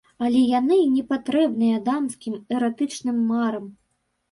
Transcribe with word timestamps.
Але 0.27 0.39
яны 0.59 0.77
й 0.83 0.87
непатрэбныя 0.93 1.83
дамскім 1.91 2.41
эратычным 2.59 3.23
марам. 3.31 3.71